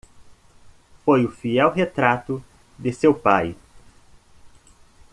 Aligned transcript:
Foi 1.05 1.23
o 1.23 1.29
fiel 1.31 1.69
retrato 1.71 2.43
de 2.75 2.91
seu 2.91 3.13
pai. 3.13 3.55